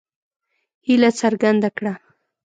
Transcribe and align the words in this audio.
هیله 0.85 1.09
څرګنده 1.19 1.69
کړه. 1.77 1.93